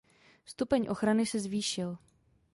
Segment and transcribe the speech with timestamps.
[0.45, 1.97] Stupeň ochrany se zvýšil.